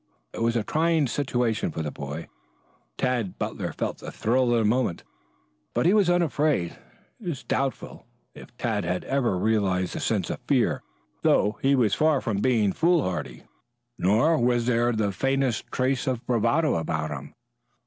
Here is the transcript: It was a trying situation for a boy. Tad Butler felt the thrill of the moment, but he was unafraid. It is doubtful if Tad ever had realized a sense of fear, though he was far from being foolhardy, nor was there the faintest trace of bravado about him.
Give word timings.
It 0.33 0.41
was 0.41 0.55
a 0.55 0.63
trying 0.63 1.05
situation 1.05 1.69
for 1.69 1.85
a 1.85 1.91
boy. 1.91 2.27
Tad 2.97 3.37
Butler 3.37 3.71
felt 3.71 3.99
the 3.99 4.11
thrill 4.11 4.51
of 4.51 4.57
the 4.57 4.65
moment, 4.65 5.03
but 5.75 5.85
he 5.85 5.93
was 5.93 6.09
unafraid. 6.09 6.75
It 7.19 7.27
is 7.27 7.43
doubtful 7.43 8.07
if 8.33 8.49
Tad 8.57 8.83
ever 8.83 9.33
had 9.35 9.43
realized 9.43 9.95
a 9.95 9.99
sense 9.99 10.31
of 10.31 10.39
fear, 10.47 10.81
though 11.21 11.59
he 11.61 11.75
was 11.75 11.93
far 11.93 12.19
from 12.19 12.37
being 12.39 12.73
foolhardy, 12.73 13.43
nor 13.95 14.39
was 14.39 14.65
there 14.65 14.91
the 14.91 15.11
faintest 15.11 15.65
trace 15.71 16.07
of 16.07 16.25
bravado 16.25 16.77
about 16.77 17.11
him. 17.11 17.35